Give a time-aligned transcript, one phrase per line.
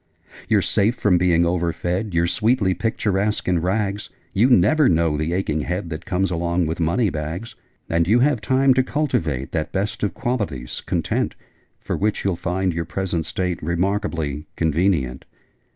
[0.49, 5.59] 'You're safe from being overfed: You're sweetly picturesque in rags: You never know the aching
[5.61, 7.53] head That comes along with money bags:
[7.87, 11.35] And you have time to cultivate That best of qualities, Content
[11.79, 15.23] For which you'll find your present state Remarkably convenient!'